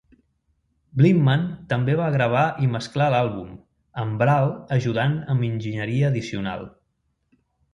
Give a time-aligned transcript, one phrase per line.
[1.01, 1.43] Blinman
[1.73, 3.51] també va gravar i mesclar l'àlbum,
[4.05, 6.67] amb Brahl ajudant amb enginyeria addicional.